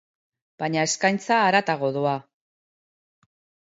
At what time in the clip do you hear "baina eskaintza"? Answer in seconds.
0.63-1.39